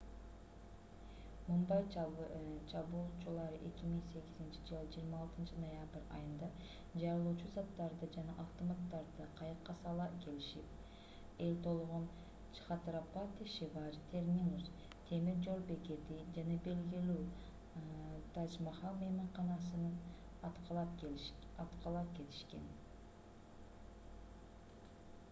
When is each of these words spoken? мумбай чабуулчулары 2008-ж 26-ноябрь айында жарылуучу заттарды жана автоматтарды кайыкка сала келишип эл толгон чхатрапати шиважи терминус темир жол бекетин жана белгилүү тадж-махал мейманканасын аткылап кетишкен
мумбай 1.47 1.83
чабуулчулары 2.75 3.57
2008-ж 3.65 4.55
26-ноябрь 4.69 6.07
айында 6.19 6.47
жарылуучу 7.01 7.49
заттарды 7.57 8.07
жана 8.15 8.37
автоматтарды 8.43 9.27
кайыкка 9.41 9.75
сала 9.81 10.07
келишип 10.23 11.43
эл 11.49 11.59
толгон 11.67 12.07
чхатрапати 12.59 13.47
шиважи 13.57 14.01
терминус 14.15 14.71
темир 15.11 15.45
жол 15.49 15.61
бекетин 15.73 16.23
жана 16.39 16.57
белгилүү 16.69 17.83
тадж-махал 18.39 18.97
мейманканасын 19.03 19.85
аткылап 20.53 20.97
кетишкен 21.05 22.67